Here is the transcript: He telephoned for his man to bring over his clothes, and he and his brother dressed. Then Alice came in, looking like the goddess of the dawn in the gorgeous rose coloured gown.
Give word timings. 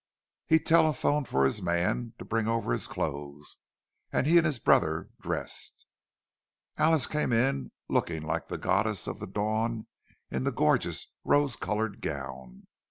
He 0.47 0.57
telephoned 0.57 1.27
for 1.27 1.45
his 1.45 1.61
man 1.61 2.15
to 2.17 2.25
bring 2.25 2.47
over 2.47 2.71
his 2.71 2.87
clothes, 2.87 3.59
and 4.11 4.25
he 4.25 4.37
and 4.37 4.47
his 4.47 4.57
brother 4.57 5.09
dressed. 5.21 5.85
Then 6.75 6.87
Alice 6.87 7.05
came 7.05 7.31
in, 7.31 7.71
looking 7.87 8.23
like 8.23 8.47
the 8.47 8.57
goddess 8.57 9.05
of 9.05 9.19
the 9.19 9.27
dawn 9.27 9.85
in 10.31 10.43
the 10.43 10.51
gorgeous 10.51 11.05
rose 11.23 11.55
coloured 11.55 12.01
gown. 12.01 12.65